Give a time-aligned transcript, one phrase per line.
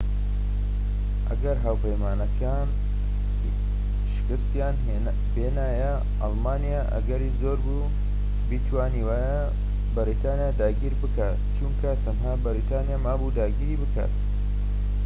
[1.31, 2.33] ئەگەر هاوپەیمانان
[4.13, 4.75] شکستیان
[5.33, 7.91] بێنایە ئەڵمانیا ئەگەری زۆربوو
[8.49, 9.39] بیتوانیایە
[9.95, 14.13] بەریتانیا داگیر بکات چونکە تەنها بەریتانیا مابوو داگیری بکات